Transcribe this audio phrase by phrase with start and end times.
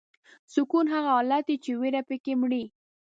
[0.53, 2.63] سکون هغه حالت دی چې ویره پکې مري.